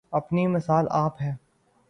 [0.11, 1.35] اپنی مثال آپ ہے